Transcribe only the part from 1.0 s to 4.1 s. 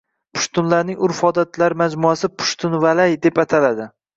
urf-odatlar majmuasi Pushtunvalay deb ataladi.